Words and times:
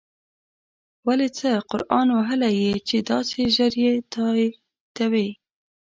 ولی 1.07 1.29
څه 1.37 1.49
قرآن 1.71 2.07
وهلی 2.11 2.51
یی 2.61 2.73
چی 2.87 2.97
داسی 3.09 3.43
ژر 3.55 3.73
یی 3.83 3.93
تاییدوی 4.13 5.27